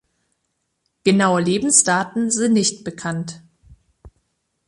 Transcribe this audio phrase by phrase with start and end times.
[1.03, 3.43] Genaue Lebensdaten sind nicht bekannt.